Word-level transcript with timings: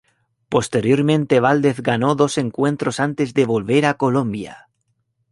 Posteriormente 0.49 1.39
Valdez 1.39 1.79
ganó 1.83 2.15
dos 2.15 2.39
encuentros 2.39 2.99
antes 2.99 3.35
de 3.35 3.45
volver 3.45 3.85
a 3.85 3.97
Colombia. 3.97 4.67